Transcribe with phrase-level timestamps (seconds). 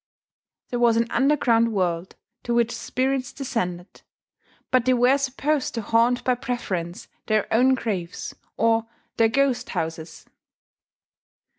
[0.69, 4.01] There was an underground world to which spirits descended;
[4.71, 8.87] but they were supposed to haunt by preference their own graves, or
[9.17, 10.25] their "ghost houses."